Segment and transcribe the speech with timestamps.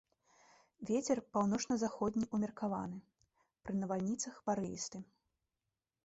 [0.89, 2.97] Вецер паўночна-заходні ўмеркаваны,
[3.67, 5.03] пры навальніцах парывісты.